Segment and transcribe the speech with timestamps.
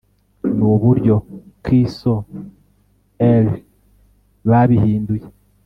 [0.57, 1.15] nuburyo
[1.63, 3.45] ki soe'er
[4.49, 5.25] babihinduye